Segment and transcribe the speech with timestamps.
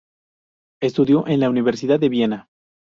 [0.81, 2.49] Estudió en la Universidad de Viena.